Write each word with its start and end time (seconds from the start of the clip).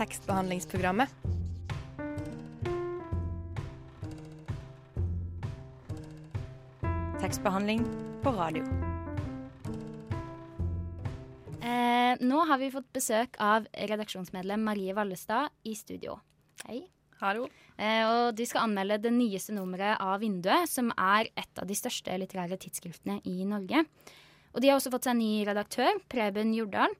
tekstbehandlingsprogrammet. 0.00 1.08
Tekstbehandling 7.20 7.84
på 8.22 8.32
radio. 8.32 8.64
Eh, 11.60 12.16
nå 12.20 12.44
har 12.48 12.58
vi 12.58 12.70
fått 12.72 12.88
besøk 12.96 13.36
av 13.44 13.68
redaksjonsmedlem 13.76 14.64
Marie 14.64 14.96
Vallestad 14.96 15.52
i 15.68 15.74
studio. 15.76 16.16
Hei. 16.64 16.80
Hallo. 17.20 17.44
Eh, 17.76 18.00
og 18.08 18.32
du 18.38 18.46
skal 18.48 18.64
anmelde 18.64 18.96
det 19.04 19.12
nyeste 19.12 19.52
nummeret 19.52 20.00
av 20.00 20.22
Vinduet, 20.24 20.64
som 20.72 20.88
er 20.96 21.28
et 21.36 21.60
av 21.60 21.68
de 21.68 21.76
største 21.76 22.16
litterære 22.16 22.56
tidsskriftene 22.62 23.18
i 23.28 23.44
Norge. 23.44 23.84
Og 24.54 24.64
de 24.64 24.70
har 24.70 24.80
også 24.80 24.92
fått 24.94 25.10
seg 25.10 25.20
ny 25.20 25.44
redaktør, 25.44 26.00
Preben 26.08 26.56
Jordal. 26.56 26.96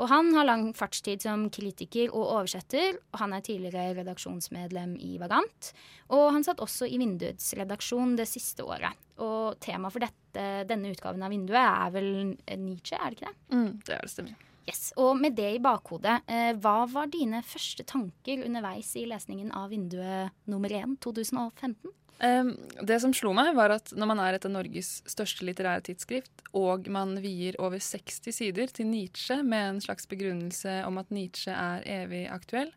Og 0.00 0.08
han 0.08 0.30
har 0.32 0.46
lang 0.48 0.70
fartstid 0.76 1.20
som 1.26 1.44
kritiker 1.52 2.08
og 2.08 2.24
oversetter, 2.38 2.96
og 3.12 3.20
han 3.20 3.34
er 3.36 3.44
tidligere 3.44 3.98
redaksjonsmedlem 3.98 4.94
i 4.96 5.18
Vagant. 5.20 5.72
Og 6.16 6.30
han 6.32 6.46
satt 6.46 6.62
også 6.64 6.88
i 6.88 6.96
Vinduets 7.00 7.52
redaksjon 7.58 8.16
det 8.16 8.28
siste 8.30 8.64
året. 8.64 8.96
Og 9.20 9.60
temaet 9.60 9.92
for 9.92 10.06
dette, 10.06 10.46
denne 10.70 10.94
utgaven 10.94 11.26
av 11.26 11.34
Vinduet 11.34 11.60
er 11.60 11.92
vel 11.92 12.12
Nietzsche, 12.32 12.96
er 12.96 13.12
det 13.12 13.20
ikke 13.20 13.28
det? 13.28 13.36
Mm, 13.52 13.74
det 13.84 13.98
er 13.98 14.06
det 14.06 14.14
stemmer. 14.14 14.46
Yes, 14.68 14.92
Og 15.00 15.16
med 15.18 15.36
det 15.38 15.48
i 15.56 15.62
bakhodet, 15.62 16.20
eh, 16.28 16.52
hva 16.60 16.84
var 16.90 17.08
dine 17.10 17.40
første 17.42 17.84
tanker 17.88 18.44
underveis 18.44 18.92
i 18.96 19.06
lesningen 19.08 19.52
av 19.56 19.70
Vinduet 19.72 20.34
nummer 20.46 20.72
1 20.72 20.98
2015? 21.00 21.94
Um, 22.20 22.52
det 22.84 22.98
som 23.00 23.14
slo 23.16 23.32
meg, 23.32 23.54
var 23.56 23.72
at 23.72 23.94
når 23.96 24.08
man 24.10 24.20
er 24.20 24.36
et 24.36 24.44
av 24.44 24.52
Norges 24.52 24.98
største 25.08 25.46
litterære 25.48 25.86
tidsskrift, 25.86 26.42
og 26.52 26.90
man 26.92 27.16
vier 27.24 27.56
over 27.62 27.80
60 27.80 28.36
sider 28.36 28.68
til 28.76 28.90
Nietzsche 28.90 29.38
med 29.40 29.68
en 29.70 29.80
slags 29.80 30.04
begrunnelse 30.10 30.82
om 30.84 31.00
at 31.00 31.08
Nietzsche 31.14 31.54
er 31.54 31.86
evig 31.88 32.26
aktuell, 32.28 32.74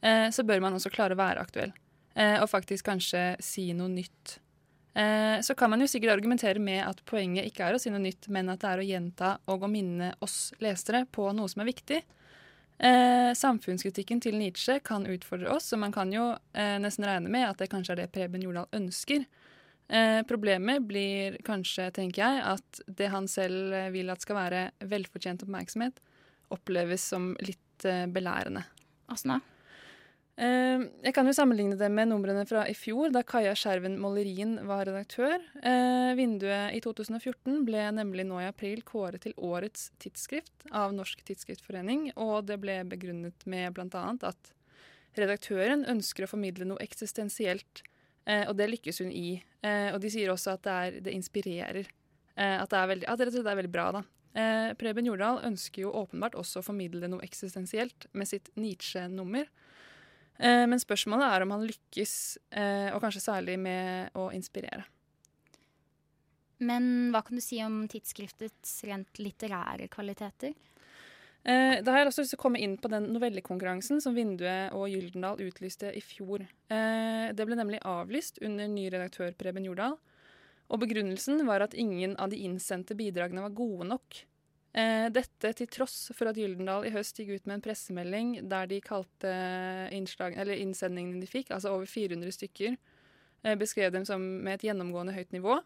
uh, 0.00 0.28
så 0.32 0.46
bør 0.48 0.64
man 0.64 0.78
også 0.78 0.92
klare 0.94 1.18
å 1.18 1.20
være 1.20 1.44
aktuell. 1.44 1.76
Uh, 2.16 2.40
og 2.40 2.48
faktisk 2.50 2.88
kanskje 2.88 3.34
si 3.44 3.68
noe 3.76 3.92
nytt. 3.92 4.38
Uh, 4.98 5.38
så 5.44 5.54
kan 5.54 5.70
man 5.70 5.82
jo 5.84 5.86
sikkert 5.86 6.16
argumentere 6.16 6.58
med 6.58 6.82
at 6.82 7.04
poenget 7.06 7.46
ikke 7.46 7.68
er 7.68 7.76
å 7.76 7.80
si 7.82 7.92
noe 7.92 8.02
nytt, 8.02 8.26
men 8.34 8.50
at 8.50 8.64
det 8.64 8.70
er 8.72 8.82
å 8.82 8.86
gjenta 8.88 9.34
og 9.46 9.66
å 9.66 9.70
minne 9.70 10.12
oss 10.24 10.48
lesere 10.64 11.04
på 11.06 11.30
noe 11.36 11.50
som 11.50 11.62
er 11.62 11.70
viktig. 11.70 12.00
Eh, 12.78 13.32
samfunnskritikken 13.34 14.20
til 14.22 14.36
Nietzsche 14.38 14.76
kan 14.86 15.06
utfordre 15.10 15.50
oss, 15.50 15.72
og 15.74 15.80
man 15.82 15.94
kan 15.94 16.12
jo 16.14 16.30
eh, 16.54 16.76
nesten 16.78 17.08
regne 17.08 17.30
med 17.32 17.48
at 17.48 17.58
det 17.58 17.70
kanskje 17.72 17.96
er 17.96 18.02
det 18.04 18.12
Preben 18.14 18.44
Jordal 18.44 18.68
ønsker. 18.78 19.24
Eh, 19.88 20.20
problemet 20.28 20.86
blir 20.86 21.40
kanskje, 21.46 21.88
tenker 21.96 22.22
jeg, 22.22 22.44
at 22.54 22.82
det 22.86 23.10
han 23.10 23.26
selv 23.30 23.74
vil 23.94 24.12
at 24.14 24.22
skal 24.22 24.38
være 24.38 24.62
velfortjent 24.94 25.42
oppmerksomhet, 25.42 25.98
oppleves 26.54 27.08
som 27.10 27.32
litt 27.42 27.88
eh, 27.88 28.06
belærende. 28.06 28.62
Åssen 29.10 29.34
da? 29.34 29.40
Eh, 30.38 30.84
jeg 31.02 31.14
kan 31.16 31.26
jo 31.26 31.34
sammenligne 31.34 31.74
det 31.78 31.88
med 31.90 32.12
numrene 32.12 32.44
fra 32.46 32.62
i 32.70 32.74
fjor, 32.78 33.10
da 33.10 33.24
Kaja 33.26 33.56
Skjerven 33.58 33.96
Målerien 33.98 34.54
var 34.68 34.84
redaktør. 34.86 35.42
Eh, 35.66 36.12
vinduet 36.14 36.76
i 36.76 36.82
2014 36.84 37.64
ble 37.66 37.88
nemlig 37.96 38.26
nå 38.28 38.38
i 38.44 38.46
april 38.46 38.84
kåret 38.86 39.24
til 39.24 39.34
årets 39.34 39.88
tidsskrift 39.98 40.68
av 40.70 40.94
Norsk 40.94 41.24
Tidsskriftforening, 41.26 42.12
og 42.22 42.46
det 42.46 42.60
ble 42.62 42.84
begrunnet 42.86 43.42
med 43.50 43.74
bl.a. 43.74 44.04
at 44.30 44.52
redaktøren 45.18 45.82
ønsker 45.90 46.28
å 46.28 46.30
formidle 46.30 46.68
noe 46.70 46.86
eksistensielt, 46.86 47.82
eh, 48.30 48.44
og 48.46 48.54
det 48.60 48.70
lykkes 48.70 49.02
hun 49.02 49.10
i. 49.10 49.42
og 49.58 49.98
de 49.98 50.10
sier 50.14 50.30
også 50.30 50.52
at 50.54 50.62
det, 50.62 50.72
er, 50.72 51.00
det 51.02 51.12
inspirerer. 51.18 51.88
at, 52.38 52.70
det 52.70 52.78
er 52.78 52.86
veldig, 52.86 53.08
at 53.10 53.18
det 53.18 53.40
er 53.42 53.58
veldig 53.58 53.72
bra, 53.74 53.88
da. 53.90 54.02
Preben 54.78 55.08
Jordal 55.08 55.40
ønsker 55.42 55.82
jo 55.82 55.90
åpenbart 55.98 56.36
også 56.38 56.60
å 56.60 56.66
formidle 56.68 57.10
noe 57.10 57.24
eksistensielt 57.26 58.06
med 58.14 58.30
sitt 58.30 58.52
Nietzsche-nummer. 58.54 59.50
Eh, 60.38 60.64
men 60.70 60.78
spørsmålet 60.78 61.26
er 61.34 61.44
om 61.44 61.56
han 61.56 61.66
lykkes, 61.66 62.14
eh, 62.50 62.88
og 62.94 63.02
kanskje 63.02 63.24
særlig 63.24 63.58
med 63.58 64.14
å 64.18 64.28
inspirere. 64.34 64.86
Men 66.58 67.10
hva 67.14 67.22
kan 67.26 67.38
du 67.38 67.42
si 67.42 67.60
om 67.62 67.84
tidsskriftets 67.90 68.80
rent 68.88 69.20
litterære 69.22 69.86
kvaliteter? 69.92 70.54
Eh, 71.46 71.78
da 71.82 71.94
har 71.94 72.02
jeg 72.02 72.10
også 72.10 72.24
lyst 72.24 72.34
til 72.34 72.40
å 72.40 72.42
komme 72.42 72.60
inn 72.60 72.74
på 72.82 72.90
den 72.90 73.06
novellekonkurransen 73.14 74.02
som 74.02 74.16
Vinduet 74.16 74.74
og 74.76 74.88
Gyldendal 74.90 75.40
utlyste 75.46 75.92
i 75.94 76.02
fjor. 76.02 76.42
Eh, 76.44 77.30
det 77.32 77.46
ble 77.46 77.58
nemlig 77.58 77.80
avlyst 77.86 78.42
under 78.44 78.68
ny 78.68 78.88
redaktør 78.92 79.32
Preben 79.38 79.64
Jordal. 79.64 79.96
Og 80.68 80.82
begrunnelsen 80.82 81.46
var 81.48 81.64
at 81.64 81.76
ingen 81.78 82.16
av 82.20 82.34
de 82.34 82.42
innsendte 82.44 82.96
bidragene 82.98 83.46
var 83.46 83.56
gode 83.56 83.86
nok. 83.88 84.18
Eh, 84.76 85.08
dette 85.10 85.52
til 85.56 85.70
tross 85.72 86.10
for 86.14 86.28
at 86.28 86.36
Gyldendal 86.38 86.84
i 86.86 86.92
høst 86.92 87.16
gikk 87.18 87.38
ut 87.38 87.48
med 87.48 87.58
en 87.58 87.64
pressemelding 87.64 88.34
der 88.50 88.68
de 88.68 88.82
kalte 88.84 89.32
innslag, 89.96 90.36
innsendingene 90.36 91.24
de 91.24 91.30
fikk, 91.30 91.54
altså 91.56 91.72
over 91.74 91.88
400 91.88 92.34
stykker, 92.36 92.76
eh, 93.44 93.58
beskrev 93.58 93.92
dem 93.94 94.04
som 94.04 94.22
med 94.44 94.58
et 94.58 94.68
gjennomgående 94.68 95.16
høyt 95.16 95.32
nivå. 95.32 95.60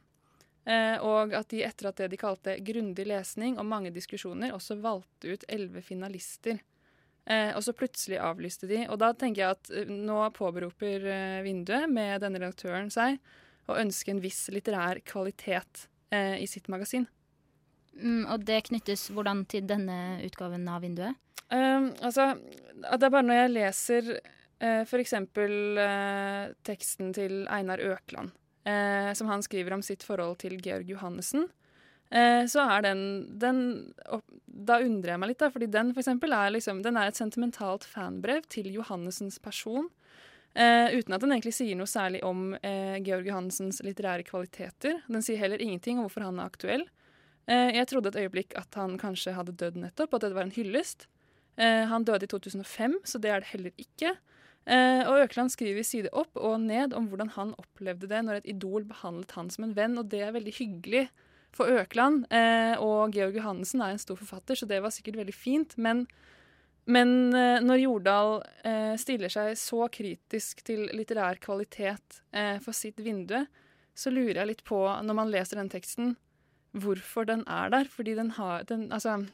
Eh, 0.64 0.96
og 1.02 1.34
at 1.34 1.50
de 1.50 1.64
etter 1.66 1.88
at 1.90 1.98
det 1.98 2.12
de 2.12 2.20
kalte 2.20 2.54
grundig 2.62 3.08
lesning 3.10 3.58
og 3.58 3.66
mange 3.66 3.90
diskusjoner, 3.90 4.54
også 4.54 4.78
valgte 4.78 5.34
ut 5.34 5.48
elleve 5.50 5.82
finalister. 5.82 6.62
Eh, 7.24 7.52
og 7.54 7.62
så 7.62 7.74
plutselig 7.76 8.19
avlyste 8.19 8.66
de. 8.70 8.82
Og 8.90 8.98
da 8.98 9.12
tenker 9.14 9.44
jeg 9.44 9.56
at 9.56 9.70
eh, 9.70 9.90
nå 9.90 10.19
påberoper 10.34 11.06
eh, 11.06 11.40
Vinduet 11.46 11.90
med 11.90 12.22
denne 12.24 12.42
redaktøren 12.42 12.90
seg 12.90 13.20
å 13.70 13.78
ønske 13.78 14.10
en 14.10 14.22
viss 14.22 14.48
litterær 14.50 15.02
kvalitet 15.06 15.86
i 16.12 16.44
sitt 16.50 16.66
magasin. 16.69 17.06
Mm, 17.98 18.25
og 18.32 18.44
det 18.48 18.62
knyttes 18.70 19.08
hvordan 19.12 19.44
til 19.50 19.66
denne 19.69 20.19
utgaven 20.25 20.64
av 20.70 20.82
Vinduet? 20.84 21.19
Um, 21.53 21.91
altså, 22.00 22.32
det 22.80 23.04
er 23.04 23.12
bare 23.12 23.26
når 23.26 23.41
jeg 23.42 23.53
leser 23.53 24.06
uh, 24.16 24.84
f.eks. 24.86 25.16
Uh, 25.36 26.52
teksten 26.64 27.10
til 27.16 27.42
Einar 27.52 27.82
Økland, 27.84 28.32
uh, 28.69 29.10
som 29.19 29.28
han 29.28 29.44
skriver 29.44 29.76
om 29.76 29.84
sitt 29.84 30.06
forhold 30.06 30.38
til 30.41 30.56
Georg 30.64 30.88
Johannessen, 30.88 31.44
uh, 32.14 32.44
så 32.48 32.64
er 32.64 32.86
den, 32.88 33.02
den 33.36 33.60
Da 34.47 34.81
undrer 34.81 35.14
jeg 35.14 35.20
meg 35.20 35.34
litt, 35.34 35.42
da, 35.44 35.50
fordi 35.52 35.69
den 35.69 35.92
for 35.92 36.00
eksempel, 36.00 36.32
er, 36.32 36.54
liksom, 36.56 36.81
den 36.86 36.97
er 36.97 37.12
et 37.12 37.20
sentimentalt 37.20 37.84
fanbrev 37.84 38.48
til 38.48 38.72
Johannessens 38.72 39.36
person. 39.42 39.91
Uh, 40.56 40.88
uten 40.97 41.12
at 41.12 41.20
den 41.20 41.36
egentlig 41.36 41.54
sier 41.56 41.76
noe 41.76 41.88
særlig 41.88 42.25
om 42.28 42.50
Georg 43.04 43.28
Johannessens 43.28 43.84
litterære 43.84 44.25
kvaliteter. 44.25 44.98
Den 45.04 45.25
sier 45.25 45.41
heller 45.41 45.60
ingenting 45.60 46.00
om 46.00 46.08
hvorfor 46.08 46.25
han 46.25 46.41
er 46.41 46.48
aktuell. 46.48 46.88
Eh, 47.50 47.72
jeg 47.75 47.88
trodde 47.91 48.12
et 48.12 48.20
øyeblikk 48.22 48.54
at 48.58 48.75
han 48.78 48.98
kanskje 49.00 49.34
hadde 49.34 49.56
dødd 49.58 49.80
nettopp, 49.82 50.14
at 50.14 50.26
det 50.26 50.36
var 50.36 50.47
en 50.47 50.54
hyllest. 50.54 51.08
Eh, 51.58 51.84
han 51.91 52.06
døde 52.06 52.28
i 52.28 52.30
2005, 52.30 53.00
så 53.04 53.19
det 53.19 53.32
er 53.32 53.42
det 53.42 53.50
heller 53.50 53.75
ikke. 53.82 54.14
Eh, 54.62 55.03
og 55.10 55.25
Økeland 55.25 55.50
skriver 55.50 55.82
side 55.82 56.12
opp 56.14 56.38
og 56.38 56.60
ned 56.62 56.94
om 56.94 57.08
hvordan 57.10 57.32
han 57.34 57.54
opplevde 57.58 58.06
det 58.06 58.22
når 58.22 58.41
et 58.41 58.50
idol 58.54 58.86
behandlet 58.86 59.34
han 59.34 59.50
som 59.50 59.66
en 59.66 59.75
venn, 59.75 59.98
og 59.98 60.10
det 60.12 60.22
er 60.22 60.36
veldig 60.36 60.54
hyggelig 60.60 61.08
for 61.52 61.69
Økeland. 61.69 62.25
og 62.81 63.12
Georg 63.12 63.34
Johannessen 63.36 63.82
er 63.82 63.92
en 63.92 63.98
stor 64.00 64.16
forfatter, 64.16 64.56
så 64.56 64.64
det 64.64 64.78
var 64.81 64.88
sikkert 64.88 65.19
veldig 65.19 65.34
fint. 65.36 65.75
Men, 65.76 66.06
men 66.86 67.28
når 67.28 67.82
Jordal 67.82 68.38
stiller 68.97 69.28
seg 69.28 69.58
så 69.60 69.84
kritisk 69.92 70.62
til 70.64 70.86
litterær 70.97 71.36
kvalitet 71.44 72.22
for 72.64 72.72
sitt 72.72 73.04
vindu, 73.04 73.36
så 73.92 74.08
lurer 74.08 74.41
jeg 74.41 74.48
litt 74.48 74.64
på, 74.64 74.81
når 74.81 75.19
man 75.19 75.28
leser 75.28 75.60
den 75.60 75.69
teksten, 75.69 76.16
hvorfor 76.72 77.28
den 77.28 77.44
er 77.47 77.72
der. 77.72 77.88
Fordi 77.91 78.15
den 78.19 78.31
har 78.38 78.62
den, 78.69 78.93
Altså, 78.93 79.27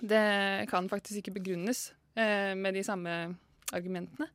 det 0.00 0.68
kan 0.70 0.88
faktisk 0.88 1.16
ikke 1.16 1.38
begrunnes 1.40 1.92
eh, 2.16 2.54
med 2.56 2.74
de 2.74 2.82
samme 2.84 3.36
argumentene, 3.72 4.28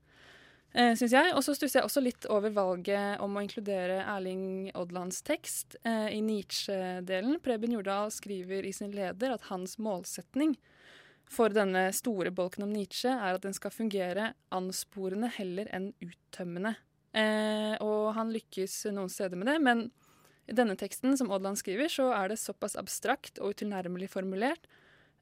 eh, 0.73 0.95
syns 0.95 1.13
jeg. 1.13 1.33
Og 1.35 1.43
så 1.43 1.53
stusser 1.55 1.79
jeg 1.79 1.85
også 1.85 2.01
litt 2.01 2.25
over 2.25 2.49
valget 2.49 3.21
om 3.21 3.37
å 3.37 3.43
inkludere 3.43 4.01
Erling 4.03 4.71
Odlands 4.75 5.21
tekst 5.21 5.77
eh, 5.83 6.09
i 6.15 6.21
Nietzsche-delen. 6.21 7.39
Preben 7.43 7.71
Jordal 7.77 8.11
skriver 8.11 8.65
i 8.65 8.73
sin 8.73 8.91
leder 8.95 9.35
at 9.35 9.49
hans 9.51 9.77
målsetning 9.77 10.57
for 11.31 11.53
denne 11.53 11.87
store 11.95 12.31
bolken 12.35 12.65
om 12.65 12.73
Nietzsche 12.73 13.11
er 13.11 13.37
at 13.37 13.45
den 13.45 13.55
skal 13.55 13.71
fungere 13.71 14.33
ansporende 14.51 15.29
heller 15.37 15.69
enn 15.71 15.91
uttømmende. 16.03 16.75
Eh, 17.15 17.75
og 17.83 18.13
han 18.15 18.31
lykkes 18.31 18.85
noen 18.95 19.11
steder 19.11 19.39
med 19.39 19.51
det, 19.51 19.59
men 19.63 19.85
i 20.49 20.55
denne 20.57 20.75
teksten 20.79 21.17
som 21.17 21.31
Odland 21.33 21.59
skriver, 21.59 21.91
så 21.91 22.09
er 22.15 22.31
det 22.31 22.39
såpass 22.41 22.77
abstrakt 22.79 23.39
og 23.39 23.55
utilnærmelig 23.55 24.09
formulert 24.11 24.65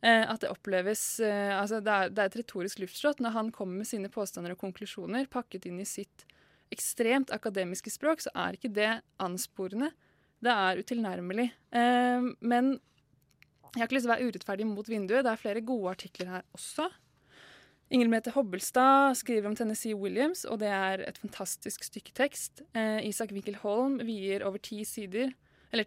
eh, 0.02 0.24
at 0.24 0.42
det 0.44 0.52
oppleves 0.52 1.04
eh, 1.26 1.54
Altså, 1.58 1.82
det 1.84 1.96
er, 1.96 2.14
det 2.14 2.24
er, 2.24 2.32
et 2.32 2.40
retorisk 2.42 2.84
luftslott. 2.84 3.24
Når 3.24 3.36
han 3.36 3.52
kommer 3.56 3.82
med 3.82 3.90
sine 3.90 4.12
påstander 4.12 4.56
og 4.56 4.62
konklusjoner 4.62 5.30
pakket 5.32 5.68
inn 5.70 5.82
i 5.84 5.88
sitt 5.88 6.26
ekstremt 6.74 7.34
akademiske 7.34 7.92
språk, 7.92 8.24
så 8.24 8.34
er 8.38 8.56
ikke 8.56 8.72
det 8.74 8.92
ansporende. 9.22 9.92
Det 10.40 10.54
er 10.54 10.80
utilnærmelig. 10.80 11.50
Eh, 11.76 12.32
men 12.40 12.78
jeg 13.76 13.84
har 13.84 13.90
ikke 13.90 14.00
lyst 14.00 14.08
til 14.08 14.12
å 14.12 14.16
være 14.16 14.32
urettferdig 14.32 14.66
mot 14.70 14.88
vinduet. 14.90 15.24
Det 15.26 15.34
er 15.34 15.42
flere 15.42 15.66
gode 15.66 15.94
artikler 15.94 16.32
her 16.38 16.46
også. 16.58 16.88
Ingrid 17.90 18.12
Mette 18.12 18.32
Hobbelstad 18.36 19.16
skriver 19.18 19.50
om 19.50 19.56
Tennessee 19.58 19.98
Williams, 19.98 20.44
og 20.46 20.60
det 20.62 20.70
er 20.70 21.02
et 21.08 21.18
fantastisk 21.18 21.88
stykke 21.88 22.14
tekst. 22.14 22.62
Eh, 22.78 23.02
Isak 23.08 23.32
Winkel 23.34 23.58
Holm 23.64 23.98
vier 24.06 24.46
over 24.46 24.62
ti 24.62 24.84
sider, 24.86 25.32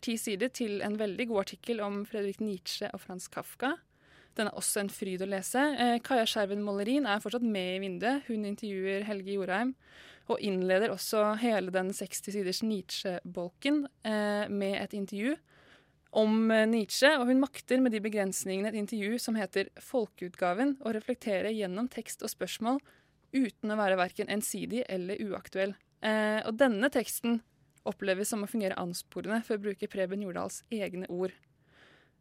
ti 0.03 0.17
sider 0.19 0.51
til 0.51 0.83
en 0.83 0.99
veldig 0.99 1.29
god 1.31 1.45
artikkel 1.45 1.83
om 1.83 2.03
Fredrik 2.07 2.41
Nietzsche 2.43 2.91
og 2.91 3.05
Frans 3.05 3.29
Kafka. 3.31 3.77
Den 4.35 4.49
er 4.49 4.59
også 4.59 4.83
en 4.83 4.91
fryd 4.91 5.23
å 5.23 5.29
lese. 5.31 5.63
Eh, 5.79 6.01
Kaja 6.03 6.27
Skjerven 6.27 6.65
Mollerin 6.67 7.07
er 7.07 7.23
fortsatt 7.23 7.47
med 7.47 7.77
i 7.77 7.81
vinduet. 7.85 8.27
Hun 8.27 8.49
intervjuer 8.51 9.07
Helge 9.07 9.37
Jorheim 9.37 9.75
og 10.31 10.43
innleder 10.43 10.91
også 10.91 11.37
hele 11.43 11.71
den 11.75 11.93
60 11.95 12.35
siders 12.35 12.63
Nietzsche-bolken 12.67 13.85
eh, 14.03 14.51
med 14.51 14.79
et 14.81 14.99
intervju 14.99 15.37
om 16.13 16.51
eh, 16.51 16.67
Nietzsche, 16.69 17.15
og 17.19 17.29
hun 17.31 17.41
makter 17.41 17.81
med 17.81 17.95
de 17.95 18.03
begrensningene 18.05 18.73
et 18.73 18.81
intervju 18.81 19.21
som 19.23 19.39
heter 19.39 19.71
Folkeutgaven, 19.81 20.77
å 20.85 20.93
reflektere 20.93 21.53
gjennom 21.55 21.89
tekst 21.93 22.25
og 22.25 22.33
spørsmål 22.33 22.83
uten 23.33 23.73
å 23.73 23.79
være 23.79 23.97
verken 23.97 24.29
ensidig 24.33 24.85
eller 24.93 25.21
uaktuell. 25.25 25.73
Eh, 26.05 26.43
og 26.45 26.59
denne 26.61 26.91
teksten 26.93 27.41
oppleves 27.89 28.31
som 28.31 28.45
å 28.45 28.51
fungere 28.51 28.79
ansporende, 28.79 29.41
for 29.47 29.57
å 29.57 29.65
bruke 29.65 29.89
Preben 29.91 30.23
Jordals 30.23 30.61
egne 30.71 31.09
ord. 31.11 31.33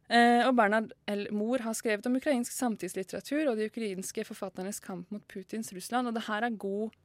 Eh, 0.08 0.42
og 0.46 0.56
Bernhard 0.58 0.90
L. 1.08 1.28
Mohr 1.36 1.62
har 1.64 1.76
skrevet 1.78 2.08
om 2.08 2.16
ukrainsk 2.18 2.52
samtidslitteratur 2.56 3.52
og 3.52 3.60
de 3.60 3.68
ukrainske 3.70 4.24
forfatternes 4.28 4.82
kamp 4.82 5.12
mot 5.12 5.24
Putins 5.30 5.72
Russland, 5.76 6.08
og 6.08 6.16
det 6.16 6.26
her 6.26 6.48
er 6.48 6.60
god 6.64 6.96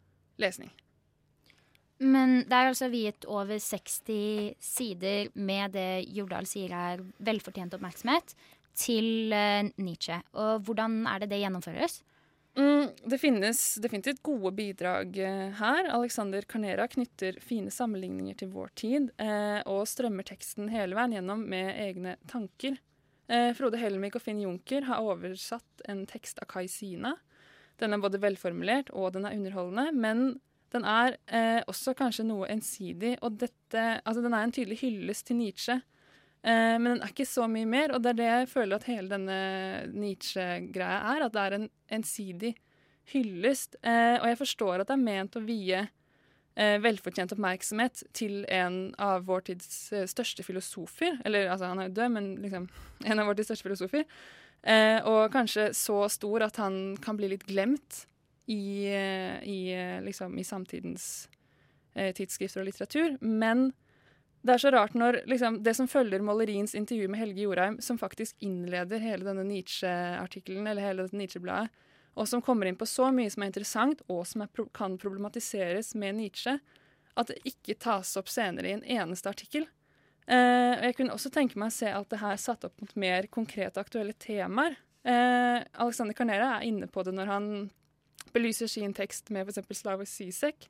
lesning. 0.42 0.72
Men 1.98 2.44
det 2.46 2.54
er 2.54 2.70
altså 2.70 2.92
viet 2.94 3.26
over 3.26 3.58
60 3.58 4.58
sider 4.62 5.32
med 5.34 5.74
det 5.74 6.06
Jordal 6.14 6.46
sier 6.50 6.74
er 6.78 7.02
velfortjent 7.26 7.74
oppmerksomhet, 7.74 8.36
til 8.78 9.34
uh, 9.34 9.66
Nietzsche. 9.82 10.20
Og 10.38 10.62
hvordan 10.68 11.02
er 11.10 11.24
det 11.24 11.32
det 11.32 11.42
gjennomføres? 11.42 12.02
Mm, 12.58 12.90
det 13.10 13.20
finnes 13.22 13.62
definitivt 13.82 14.22
gode 14.26 14.52
bidrag 14.58 15.18
uh, 15.18 15.58
her. 15.58 15.90
Alexander 15.94 16.46
Carnera 16.46 16.86
knytter 16.90 17.40
fine 17.42 17.74
sammenligninger 17.74 18.38
til 18.38 18.52
vår 18.54 18.74
tid, 18.78 19.10
uh, 19.22 19.62
og 19.66 19.88
strømmer 19.90 20.28
teksten 20.28 20.70
hele 20.74 20.98
veien 20.98 21.18
gjennom 21.18 21.46
med 21.50 21.74
egne 21.74 22.20
tanker. 22.30 22.78
Frode 23.28 23.76
Helmik 23.76 24.14
og 24.16 24.22
Finn 24.24 24.38
Junker 24.40 24.86
har 24.88 25.04
oversatt 25.04 25.82
en 25.92 26.06
tekst 26.08 26.38
av 26.40 26.48
Kai 26.48 26.70
Sina. 26.72 27.10
Den 27.76 27.92
er 27.92 28.00
både 28.00 28.22
velformulert 28.24 28.88
og 28.96 29.18
den 29.18 29.28
er 29.28 29.36
underholdende, 29.36 29.92
men 29.92 30.22
den 30.74 30.86
er 30.88 31.16
eh, 31.32 31.62
også 31.70 31.94
kanskje 31.98 32.26
noe 32.28 32.50
ensidig, 32.52 33.16
og 33.24 33.38
dette 33.40 33.84
Altså, 34.04 34.22
den 34.24 34.36
er 34.36 34.46
en 34.46 34.54
tydelig 34.56 34.80
hyllest 34.82 35.28
til 35.30 35.40
Nietzsche, 35.40 35.80
eh, 36.44 36.76
men 36.80 36.94
den 36.94 37.04
er 37.04 37.12
ikke 37.12 37.28
så 37.28 37.48
mye 37.52 37.68
mer, 37.70 37.94
og 37.96 38.04
det 38.04 38.14
er 38.14 38.20
det 38.20 38.30
jeg 38.30 38.50
føler 38.52 38.80
at 38.80 38.88
hele 38.90 39.12
denne 39.12 39.42
Nietzsche-greia 39.94 41.04
er, 41.14 41.28
at 41.28 41.36
det 41.36 41.44
er 41.44 41.58
en 41.58 41.70
ensidig 42.00 42.56
hyllest. 43.14 43.78
Eh, 43.84 44.18
og 44.20 44.28
jeg 44.32 44.42
forstår 44.42 44.82
at 44.82 44.90
det 44.90 44.98
er 44.98 45.06
ment 45.06 45.40
å 45.40 45.44
vie 45.46 45.86
eh, 46.58 46.78
velfortjent 46.84 47.36
oppmerksomhet 47.36 48.04
til 48.18 48.42
en 48.52 48.92
av 49.02 49.28
vår 49.30 49.48
tids 49.52 49.70
eh, 49.94 50.08
største 50.10 50.44
filosofer, 50.48 51.22
eller 51.26 51.52
altså, 51.54 51.72
han 51.72 51.84
er 51.84 51.90
jo 51.90 51.98
død, 52.02 52.14
men 52.18 52.30
liksom 52.44 52.68
en 53.06 53.24
av 53.24 53.30
vår 53.30 53.40
tids 53.40 53.52
største 53.54 53.70
filosofer, 53.70 54.06
eh, 54.64 55.00
og 55.08 55.32
kanskje 55.36 55.70
så 55.78 56.04
stor 56.12 56.50
at 56.50 56.60
han 56.64 56.98
kan 57.04 57.20
bli 57.20 57.32
litt 57.36 57.48
glemt 57.48 58.06
i, 58.48 58.88
i, 59.44 59.60
liksom, 60.06 60.38
i 60.40 60.44
samtidens 60.48 61.28
eh, 61.94 62.14
tidsskrifter 62.16 62.64
og 62.64 62.70
litteratur. 62.70 63.18
Men 63.22 63.72
det 64.48 64.56
er 64.56 64.64
så 64.64 64.72
rart 64.72 64.96
når 64.96 65.22
liksom, 65.28 65.60
det 65.66 65.74
som 65.76 65.90
følger 65.92 66.24
Mollerins 66.24 66.76
intervju 66.78 67.10
med 67.12 67.20
Helge 67.20 67.44
Jorheim, 67.44 67.82
som 67.84 68.00
faktisk 68.00 68.38
innleder 68.40 69.04
hele 69.04 69.28
denne 69.28 69.44
Nietzsche-artikkelen, 69.50 70.70
eller 70.70 70.86
hele 70.86 71.08
dette 71.08 71.20
Nietzsche-bladet, 71.20 71.84
og 72.18 72.30
som 72.30 72.42
kommer 72.42 72.70
inn 72.70 72.78
på 72.80 72.88
så 72.90 73.12
mye 73.14 73.30
som 73.30 73.44
er 73.44 73.52
interessant, 73.52 74.02
og 74.10 74.24
som 74.26 74.46
er, 74.46 74.68
kan 74.74 74.96
problematiseres 75.02 75.94
med 76.00 76.18
Nietzsche, 76.18 76.56
at 77.18 77.34
det 77.34 77.42
ikke 77.50 77.76
tas 77.82 78.14
opp 78.20 78.30
senere 78.32 78.70
i 78.70 78.78
en 78.78 78.86
eneste 79.02 79.30
artikkel. 79.30 79.68
Eh, 80.28 80.74
og 80.78 80.86
jeg 80.88 80.98
kunne 80.98 81.16
også 81.16 81.32
tenke 81.34 81.60
meg 81.60 81.72
å 81.72 81.78
se 81.78 81.92
alt 81.92 82.10
det 82.14 82.22
her 82.24 82.40
satt 82.42 82.66
opp 82.68 82.82
mot 82.84 82.96
mer 83.00 83.28
konkrete, 83.34 83.82
aktuelle 83.82 84.16
temaer. 84.22 84.80
Eh, 85.08 85.60
Alexander 85.84 86.18
Carnera 86.18 86.56
er 86.58 86.68
inne 86.68 86.90
på 86.92 87.04
det 87.06 87.14
når 87.16 87.32
han 87.32 87.52
belyser 88.36 88.70
sin 88.72 88.96
tekst 88.98 89.32
med 89.34 89.48
f.eks. 89.48 89.80
Slavoj 89.82 90.08
Zizek. 90.10 90.70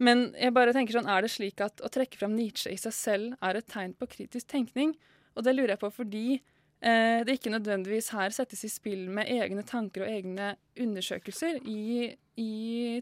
Men 0.00 0.30
jeg 0.38 0.54
bare 0.56 0.72
tenker 0.72 0.96
sånn, 0.96 1.10
er 1.10 1.24
det 1.24 1.32
slik 1.32 1.60
at 1.64 1.82
å 1.84 1.90
trekke 1.92 2.16
fram 2.16 2.32
Nietzsche 2.36 2.72
i 2.72 2.78
seg 2.80 2.94
selv 2.96 3.44
er 3.44 3.58
et 3.58 3.68
tegn 3.68 3.92
på 3.98 4.08
kritisk 4.08 4.48
tenkning? 4.48 4.94
Og 5.36 5.44
det 5.44 5.54
lurer 5.54 5.74
jeg 5.74 5.82
på 5.82 5.92
fordi 5.92 6.24
eh, 6.38 7.20
det 7.26 7.36
ikke 7.36 7.52
nødvendigvis 7.52 8.10
her 8.16 8.32
settes 8.34 8.64
i 8.64 8.72
spill 8.72 9.06
med 9.12 9.28
egne 9.28 9.64
tanker 9.68 10.06
og 10.06 10.12
egne 10.12 10.54
undersøkelser 10.80 11.60
i, 11.68 12.08
i 12.40 12.52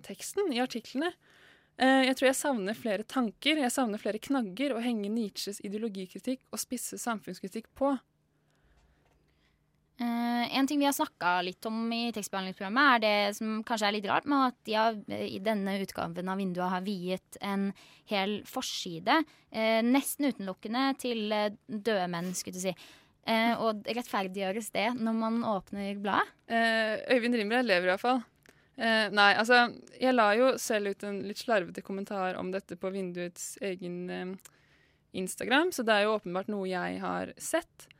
teksten, 0.04 0.50
i 0.50 0.62
artiklene. 0.64 1.12
Eh, 1.78 2.08
jeg 2.08 2.18
tror 2.18 2.32
jeg 2.32 2.40
savner 2.40 2.78
flere 2.78 3.06
tanker, 3.06 3.62
jeg 3.62 3.74
savner 3.74 4.02
flere 4.02 4.18
knagger 4.22 4.74
å 4.74 4.82
henge 4.82 5.10
Nietzsches 5.14 5.62
ideologikritikk 5.62 6.42
og 6.50 6.62
spisse 6.62 6.98
samfunnskritikk 6.98 7.70
på. 7.78 7.94
Uh, 9.98 10.58
en 10.58 10.66
ting 10.66 10.78
vi 10.78 10.86
har 10.86 10.94
snakka 10.94 11.40
litt 11.42 11.66
om 11.66 11.88
i 11.90 12.12
tekstbehandlingsprogrammet, 12.14 12.90
er 12.94 13.00
det 13.02 13.34
som 13.34 13.56
kanskje 13.66 13.88
er 13.88 13.94
litt 13.96 14.06
rart, 14.06 14.28
med 14.30 14.52
at 14.52 14.56
de 14.68 14.76
har, 14.78 14.98
i 15.10 15.40
denne 15.42 15.74
utgaven 15.82 16.30
av 16.30 16.38
Vinduet 16.38 16.70
har 16.70 16.84
viet 16.86 17.38
en 17.42 17.72
hel 18.06 18.36
forside, 18.46 19.16
uh, 19.26 19.80
nesten 19.82 20.30
utelukkende 20.30 20.84
til 21.02 21.34
uh, 21.34 21.50
døde 21.66 22.06
menn, 22.14 22.30
skulle 22.38 22.60
du 22.60 22.62
si. 22.68 22.76
og 23.58 23.82
rettferdiggjøres 23.84 24.70
det 24.72 24.86
når 24.96 25.16
man 25.18 25.42
åpner 25.44 25.98
bladet? 26.00 26.30
Øyvind 27.10 27.36
Rimre 27.36 27.64
lever 27.66 27.90
iallfall. 27.90 28.22
Uh, 28.78 29.10
nei, 29.10 29.32
altså 29.34 29.66
Jeg 29.98 30.14
la 30.14 30.30
jo 30.38 30.52
selv 30.62 30.94
ut 30.94 31.02
en 31.04 31.18
litt 31.26 31.42
slarvete 31.42 31.82
kommentar 31.82 32.38
om 32.38 32.54
dette 32.54 32.78
på 32.78 32.94
Vinduets 32.94 33.58
egen 33.60 34.38
Instagram, 35.12 35.74
så 35.74 35.82
det 35.82 35.96
er 35.96 36.06
jo 36.06 36.14
åpenbart 36.20 36.54
noe 36.54 36.70
jeg 36.70 37.02
har 37.02 37.34
sett. 37.42 37.90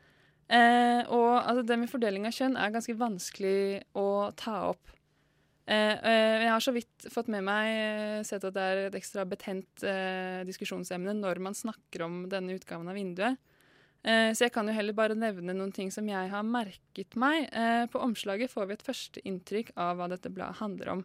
Eh, 0.48 1.02
og 1.12 1.32
altså, 1.42 1.64
det 1.68 1.76
med 1.76 1.90
fordeling 1.92 2.24
av 2.28 2.32
kjønn 2.32 2.56
er 2.56 2.72
ganske 2.72 2.96
vanskelig 2.96 3.82
å 3.98 4.08
ta 4.38 4.70
opp. 4.70 4.94
Eh, 5.68 5.96
eh, 6.00 6.44
jeg 6.46 6.52
har 6.54 6.64
så 6.64 6.72
vidt 6.72 7.08
fått 7.12 7.28
med 7.28 7.44
meg 7.44 7.68
eh, 7.68 8.20
sett 8.24 8.46
at 8.48 8.54
det 8.56 8.64
er 8.64 8.78
et 8.86 8.96
ekstra 8.96 9.26
betent 9.28 9.84
eh, 9.84 10.40
diskusjonsemne 10.48 11.12
når 11.18 11.42
man 11.44 11.56
snakker 11.56 12.06
om 12.06 12.22
denne 12.32 12.56
utgaven 12.56 12.88
av 12.88 12.96
Vinduet. 12.96 13.36
Så 14.08 14.44
jeg 14.44 14.52
kan 14.54 14.64
jo 14.70 14.72
heller 14.72 14.94
bare 14.94 15.16
nevne 15.18 15.52
noen 15.52 15.72
ting 15.74 15.88
som 15.92 16.06
jeg 16.08 16.30
har 16.30 16.44
merket 16.46 17.16
meg. 17.18 17.48
på 17.90 17.98
omslaget 17.98 18.48
får 18.48 18.68
vi 18.70 18.76
et 18.76 18.84
første 18.86 19.22
inntrykk 19.26 19.72
av 19.74 19.98
hva 19.98 20.06
dette 20.08 20.30
bladet 20.32 20.60
handler 20.60 20.92
om. 20.92 21.02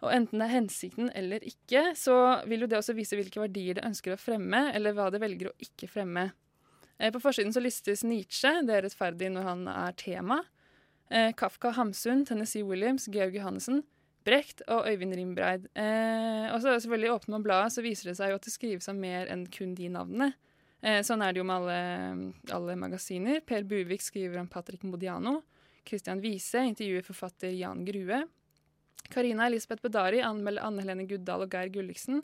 Og 0.00 0.14
enten 0.16 0.40
det 0.40 0.46
er 0.48 0.54
hensikten 0.54 1.12
eller 1.14 1.44
ikke, 1.46 1.92
så 1.94 2.16
vil 2.48 2.64
jo 2.64 2.70
det 2.72 2.80
også 2.80 2.96
vise 2.96 3.14
hvilke 3.18 3.42
verdier 3.44 3.76
det 3.76 3.84
ønsker 3.86 4.16
å 4.16 4.18
fremme, 4.18 4.70
eller 4.74 4.96
hva 4.96 5.10
det 5.12 5.20
velger 5.22 5.52
å 5.52 5.56
ikke 5.62 5.90
fremme. 5.92 6.30
Eh, 6.98 7.12
på 7.14 7.20
forsiden 7.22 7.52
så 7.54 7.62
listes 7.62 8.04
Nietzsche, 8.06 8.50
det 8.66 8.74
er 8.74 8.84
rettferdig 8.86 9.30
når 9.34 9.46
han 9.46 9.68
er 9.70 9.94
tema. 9.98 10.40
Eh, 11.10 11.30
Kafka, 11.38 11.72
Hamsun, 11.76 12.24
Tennessee 12.26 12.66
Williams, 12.66 13.06
Georg 13.12 13.38
Johannessen, 13.38 13.84
Brecht 14.26 14.64
og 14.68 14.88
Øyvind 14.90 15.14
Rimbreid. 15.16 15.68
Eh, 15.78 16.48
og 16.52 16.60
så 16.62 16.74
selvfølgelig 16.74 17.14
åpner 17.14 17.36
man 17.36 17.46
bladet, 17.46 17.72
så 17.72 17.84
viser 17.86 18.10
det 18.10 18.18
seg 18.18 18.32
jo 18.32 18.40
at 18.40 18.48
det 18.48 18.52
skrives 18.52 18.90
av 18.90 18.98
mer 18.98 19.30
enn 19.32 19.46
kun 19.52 19.76
de 19.78 19.90
navnene. 19.94 20.32
Sånn 20.78 21.24
er 21.26 21.32
det 21.34 21.40
jo 21.40 21.46
med 21.48 21.56
alle, 21.58 22.34
alle, 22.54 22.74
magasiner. 22.78 23.40
Per 23.42 23.64
Buvik 23.66 23.98
skriver 23.98 24.38
om 24.38 24.46
Patrick 24.46 24.84
Modiano. 24.86 25.40
Christian 25.82 26.20
Wiese 26.22 26.62
intervjuer 26.68 27.02
forfatter 27.02 27.50
Jan 27.50 27.80
Grue. 27.82 28.20
Karina 29.10 29.48
Elisabeth 29.48 29.82
Bedari 29.82 30.20
anmelder 30.22 30.68
Anne 30.68 30.84
Helene 30.84 31.08
Guddal 31.10 31.42
og 31.42 31.50
Geir 31.50 31.72
Gulliksen 31.74 32.22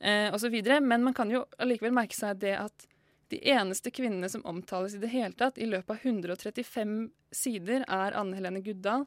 eh, 0.00 0.28
osv. 0.34 0.56
Men 0.82 1.06
man 1.06 1.16
kan 1.16 1.30
jo 1.32 1.46
allikevel 1.56 1.94
merke 1.96 2.18
seg 2.18 2.40
det 2.42 2.56
at 2.58 2.89
de 3.30 3.38
eneste 3.52 3.92
kvinnene 3.94 4.28
som 4.28 4.42
omtales 4.48 4.96
i 4.96 5.00
det 5.02 5.12
hele 5.12 5.36
tatt 5.38 5.58
i 5.58 5.68
løpet 5.70 5.94
av 5.94 6.06
135 6.06 6.94
sider, 7.34 7.84
er 7.86 8.16
Anne 8.18 8.34
Helene 8.38 8.62
Guddal 8.66 9.06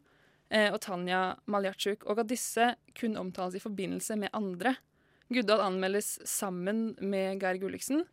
eh, 0.50 0.70
og 0.70 0.80
Tanja 0.86 1.36
Maljatsjuk, 1.52 2.06
og 2.08 2.24
at 2.24 2.32
disse 2.32 2.72
kun 2.96 3.20
omtales 3.20 3.60
i 3.60 3.64
forbindelse 3.64 4.18
med 4.22 4.32
andre. 4.38 4.78
Guddal 5.34 5.66
anmeldes 5.66 6.16
sammen 6.30 6.94
med 7.04 7.44
Geir 7.44 7.60
Gulliksen. 7.60 8.06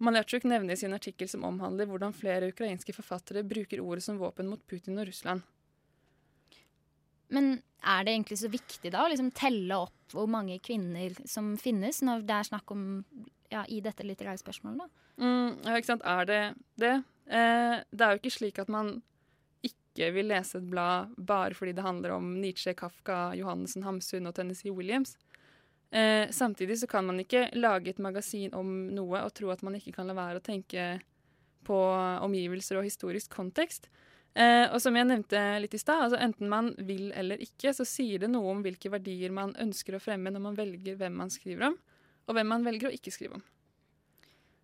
Maljatsjuk 0.00 0.46
nevner 0.48 0.78
i 0.78 0.80
sin 0.80 0.96
artikkel 0.96 1.28
som 1.28 1.44
omhandler 1.44 1.88
hvordan 1.90 2.16
flere 2.16 2.48
ukrainske 2.54 2.94
forfattere 2.96 3.44
bruker 3.44 3.82
ordet 3.84 4.06
som 4.06 4.20
våpen 4.20 4.48
mot 4.48 4.62
Putin 4.70 4.96
og 4.96 5.10
Russland. 5.10 5.44
Men 7.30 7.58
er 7.84 8.04
det 8.04 8.14
egentlig 8.14 8.38
så 8.40 8.48
viktig 8.50 8.92
da 8.92 9.04
å 9.04 9.10
liksom 9.12 9.28
telle 9.36 9.76
opp 9.76 10.14
hvor 10.14 10.26
mange 10.30 10.56
kvinner 10.64 11.12
som 11.28 11.52
finnes, 11.60 12.00
når 12.02 12.24
det 12.26 12.38
er 12.38 12.48
snakk 12.48 12.72
om 12.74 12.86
ja, 13.50 13.64
i 13.68 13.80
dette 13.84 14.06
litterære 14.06 14.40
spørsmålet? 14.40 14.82
da? 14.82 15.24
Mm, 15.24 15.60
ja, 15.66 15.76
ikke 15.76 15.92
sant. 15.92 16.04
Er 16.06 16.28
det 16.28 16.42
det? 16.80 16.96
Eh, 17.30 17.78
det 17.90 18.06
er 18.06 18.14
jo 18.14 18.22
ikke 18.22 18.34
slik 18.34 18.60
at 18.62 18.70
man 18.72 18.98
ikke 19.66 20.10
vil 20.14 20.30
lese 20.30 20.58
et 20.58 20.70
blad 20.70 21.12
bare 21.18 21.54
fordi 21.54 21.74
det 21.76 21.84
handler 21.84 22.16
om 22.16 22.32
Nietzsche, 22.40 22.74
Kafka, 22.74 23.32
Johannessen, 23.38 23.84
Hamsun 23.86 24.30
og 24.30 24.34
Tennessee 24.38 24.74
Williams. 24.74 25.16
Eh, 25.90 26.30
samtidig 26.30 26.78
så 26.78 26.86
kan 26.86 27.06
man 27.06 27.20
ikke 27.20 27.48
lage 27.58 27.90
et 27.90 27.98
magasin 27.98 28.54
om 28.54 28.68
noe 28.94 29.24
og 29.24 29.34
tro 29.34 29.50
at 29.50 29.62
man 29.66 29.74
ikke 29.74 29.96
kan 29.98 30.06
la 30.06 30.14
være 30.14 30.38
å 30.38 30.44
tenke 30.44 31.00
på 31.66 31.78
omgivelser 32.24 32.78
og 32.78 32.86
historisk 32.86 33.34
kontekst. 33.34 33.90
Eh, 34.34 34.68
og 34.70 34.78
som 34.82 34.94
jeg 34.94 35.08
nevnte 35.08 35.40
litt 35.58 35.74
i 35.74 35.80
stad, 35.82 36.04
altså 36.04 36.20
enten 36.22 36.50
man 36.50 36.70
vil 36.86 37.10
eller 37.18 37.40
ikke, 37.42 37.72
så 37.74 37.86
sier 37.86 38.22
det 38.22 38.30
noe 38.30 38.52
om 38.52 38.62
hvilke 38.62 38.92
verdier 38.92 39.34
man 39.34 39.56
ønsker 39.58 39.96
å 39.96 40.02
fremme 40.02 40.30
når 40.30 40.44
man 40.44 40.58
velger 40.58 40.98
hvem 41.00 41.18
man 41.18 41.32
skriver 41.34 41.72
om, 41.72 41.78
og 42.30 42.36
hvem 42.38 42.46
man 42.54 42.62
velger 42.66 42.88
å 42.90 42.94
ikke 42.94 43.12
skrive 43.14 43.40
om. 43.40 43.42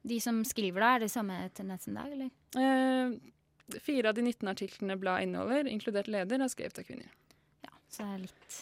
De 0.07 0.21
som 0.23 0.39
skriver 0.47 0.85
da, 0.85 0.93
er 0.95 1.03
det 1.03 1.11
samme 1.11 1.37
tendensen 1.57 1.97
der, 1.99 2.13
eller? 2.15 2.31
Eh, 2.63 3.81
fire 3.83 4.13
av 4.13 4.15
de 4.15 4.23
19 4.23 4.47
artiklene 4.53 4.95
bladet 5.03 5.27
inneholder, 5.27 5.67
inkludert 5.73 6.07
leder, 6.13 6.43
er 6.45 6.53
skrevet 6.53 6.79
av 6.79 6.87
kvinner. 6.87 7.09
Ja, 7.67 7.73
så 7.91 8.05
det 8.07 8.13
er 8.15 8.21
litt, 8.29 8.59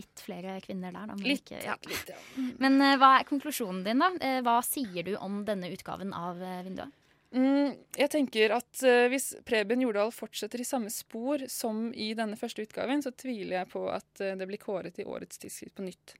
litt 0.00 0.22
flere 0.24 0.54
kvinner 0.64 0.94
der, 0.96 1.10
da. 1.10 1.18
men 1.18 1.28
Litt, 1.28 1.44
ikke- 1.44 1.60
ja. 1.66 1.76
litt, 1.84 2.14
ja. 2.14 2.20
Men 2.64 2.80
uh, 2.80 2.94
hva 2.96 3.10
er 3.18 3.28
konklusjonen 3.28 3.84
din, 3.84 4.00
da? 4.00 4.08
Uh, 4.16 4.40
hva 4.46 4.56
sier 4.64 5.04
du 5.04 5.12
om 5.20 5.42
denne 5.44 5.68
utgaven 5.76 6.16
av 6.16 6.40
uh, 6.40 6.62
Vinduet? 6.64 7.02
Mm, 7.36 7.74
jeg 7.98 8.08
tenker 8.14 8.52
at 8.54 8.80
hvis 9.10 9.32
Preben 9.44 9.82
Jordal 9.82 10.12
fortsetter 10.14 10.62
i 10.62 10.64
samme 10.64 10.88
spor 10.94 11.42
som 11.52 11.90
i 11.92 12.12
denne 12.16 12.38
første 12.40 12.62
utgaven, 12.64 13.02
så 13.04 13.10
tviler 13.12 13.58
jeg 13.58 13.68
på 13.74 13.82
at 13.92 14.22
det 14.38 14.46
blir 14.48 14.62
kåret 14.62 15.02
i 15.02 15.04
årets 15.04 15.42
tidsskrift 15.42 15.74
på 15.76 15.84
nytt. 15.84 16.14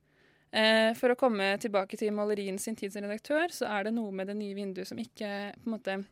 Eh, 0.57 0.95
for 0.97 1.13
å 1.13 1.19
komme 1.21 1.51
tilbake 1.61 1.99
til 2.01 2.15
Malerien 2.17 2.57
sin 2.61 2.77
tid 2.79 2.95
som 2.95 3.05
redaktør, 3.05 3.53
så 3.53 3.69
er 3.69 3.89
det 3.89 3.97
noe 3.97 4.13
med 4.15 4.31
det 4.31 4.39
nye 4.39 4.57
vinduet 4.57 4.89
som 4.89 5.01
ikke 5.01 5.31
på 5.59 5.69
en 5.69 5.75
måte, 5.75 6.05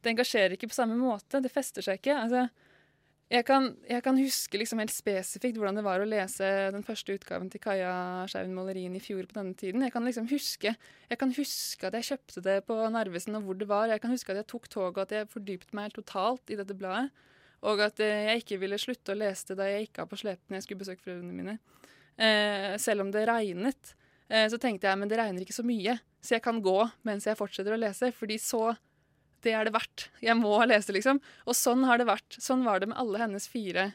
Det 0.00 0.14
engasjerer 0.14 0.54
ikke 0.54 0.70
på 0.70 0.78
samme 0.78 0.94
måte. 0.96 1.42
Det 1.44 1.50
fester 1.52 1.84
seg 1.84 1.98
ikke. 1.98 2.14
Altså, 2.16 2.46
jeg, 3.28 3.44
kan, 3.44 3.66
jeg 3.84 4.00
kan 4.02 4.16
huske 4.16 4.56
liksom 4.56 4.80
helt 4.80 4.94
spesifikt 4.94 5.58
hvordan 5.60 5.76
det 5.76 5.84
var 5.84 6.00
å 6.00 6.06
lese 6.08 6.46
den 6.72 6.86
første 6.86 7.18
utgaven 7.18 7.50
til 7.52 7.60
Kaja 7.60 7.90
Skjerven 8.30 8.54
Malerien 8.56 8.96
i 8.96 9.02
fjor 9.02 9.28
på 9.28 9.36
denne 9.36 9.52
tiden. 9.52 9.84
Jeg 9.84 9.92
kan 9.92 10.08
liksom 10.08 10.30
huske 10.30 10.72
jeg 10.72 11.20
kan 11.20 11.34
huske 11.36 11.90
at 11.90 11.98
jeg 11.98 12.08
kjøpte 12.08 12.44
det 12.46 12.56
på 12.64 12.78
Narvesen, 12.94 13.36
og 13.36 13.44
hvor 13.44 13.60
det 13.60 13.68
var. 13.68 13.92
Jeg 13.92 14.00
kan 14.00 14.14
huske 14.14 14.32
at 14.32 14.40
jeg 14.40 14.48
tok 14.54 14.70
toget, 14.72 14.96
og 14.96 15.02
at 15.04 15.12
jeg 15.18 15.30
fordypet 15.34 15.76
meg 15.76 15.92
totalt 15.98 16.48
i 16.48 16.56
dette 16.62 16.78
bladet. 16.78 17.10
Og 17.68 17.82
at 17.84 18.00
eh, 18.00 18.30
jeg 18.30 18.44
ikke 18.46 18.62
ville 18.62 18.80
slutte 18.80 19.12
å 19.12 19.20
lese 19.20 19.50
det 19.50 19.60
da 19.60 19.68
jeg 19.68 19.84
gikk 19.84 20.00
av 20.00 20.08
på 20.08 20.22
slepen 20.22 20.56
jeg 20.56 20.64
skulle 20.64 20.80
besøke 20.80 21.04
foreldrene 21.04 21.36
mine. 21.36 21.58
Eh, 22.20 22.76
selv 22.76 23.06
om 23.06 23.10
det 23.14 23.24
regnet. 23.28 23.94
Eh, 24.28 24.46
så 24.52 24.58
tenkte 24.60 24.90
jeg 24.90 25.00
men 25.00 25.08
det 25.08 25.18
regner 25.18 25.44
ikke 25.44 25.56
så 25.56 25.64
mye, 25.66 25.96
så 26.20 26.36
jeg 26.36 26.44
kan 26.44 26.60
gå 26.62 26.76
mens 27.08 27.26
jeg 27.26 27.38
fortsetter 27.38 27.74
å 27.74 27.80
lese. 27.80 28.12
fordi 28.12 28.38
så 28.38 28.76
Det 29.40 29.54
er 29.56 29.64
det 29.64 29.72
verdt. 29.72 30.10
Jeg 30.20 30.36
må 30.36 30.52
lese, 30.68 30.92
liksom. 30.92 31.16
Og 31.48 31.56
sånn 31.56 31.86
har 31.88 31.96
det 31.96 32.04
vært. 32.04 32.36
Sånn 32.36 32.60
var 32.62 32.78
det 32.78 32.90
med 32.90 32.98
alle 33.00 33.22
hennes 33.22 33.48
fire 33.48 33.94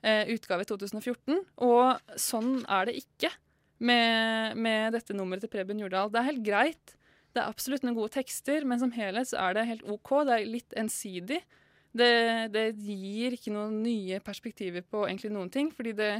eh, 0.00 0.28
utgaver 0.30 0.62
i 0.62 0.68
2014. 0.70 1.40
Og 1.66 1.98
sånn 2.14 2.62
er 2.70 2.86
det 2.86 2.94
ikke 3.00 3.32
med, 3.82 4.54
med 4.54 4.94
dette 4.94 5.12
nummeret 5.12 5.42
til 5.42 5.50
Preben 5.50 5.82
Jordal. 5.82 6.12
Det 6.14 6.20
er 6.20 6.28
helt 6.30 6.46
greit. 6.46 6.94
Det 7.34 7.42
er 7.42 7.50
absolutt 7.50 7.82
noen 7.82 7.98
gode 7.98 8.14
tekster, 8.14 8.62
men 8.62 8.78
som 8.78 8.94
helhet 8.94 9.26
så 9.32 9.42
er 9.48 9.58
det 9.58 9.66
helt 9.72 9.90
OK. 9.90 10.22
Det 10.22 10.36
er 10.36 10.46
litt 10.54 10.78
ensidig. 10.78 11.42
Det, 11.90 12.12
det 12.54 12.68
gir 12.78 13.34
ikke 13.34 13.56
noen 13.56 13.80
nye 13.82 14.22
perspektiver 14.22 14.86
på 14.86 15.02
egentlig 15.08 15.34
noen 15.34 15.50
ting, 15.50 15.74
fordi 15.74 15.96
det 15.98 16.12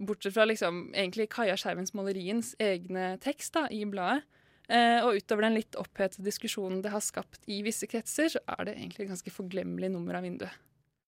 Bortsett 0.00 0.34
fra 0.34 0.46
liksom, 0.48 0.88
egentlig 0.96 1.28
Kaja 1.32 1.56
Skjervens 1.60 1.92
maleriens 1.96 2.54
egne 2.62 3.14
tekst 3.22 3.54
da, 3.56 3.66
i 3.68 3.82
bladet. 3.88 4.24
Eh, 4.70 5.02
og 5.02 5.18
utover 5.18 5.48
den 5.48 5.56
litt 5.58 5.76
opphetede 5.80 6.22
diskusjonen 6.28 6.78
det 6.84 6.92
har 6.92 7.02
skapt 7.02 7.42
i 7.50 7.58
visse 7.66 7.88
kretser, 7.90 8.30
så 8.30 8.42
er 8.54 8.68
det 8.68 8.76
egentlig 8.76 9.04
et 9.04 9.12
ganske 9.16 9.32
forglemmelig 9.34 9.90
nummer 9.90 10.20
av 10.20 10.22
vinduet. 10.24 10.54